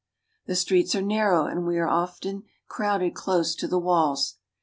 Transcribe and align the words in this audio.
The 0.47 0.55
streets 0.55 0.95
are 0.95 1.01
narrow, 1.03 1.45
and 1.45 1.63
we 1.63 1.77
are 1.77 1.87
often 1.87 2.45
crowded 2.67 3.13
close 3.13 3.53
to 3.53 3.67
the 3.67 3.77
walls. 3.77 4.37